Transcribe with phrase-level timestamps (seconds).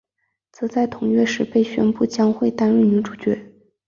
[0.51, 3.37] 则在同月时被宣布将会担任女主角。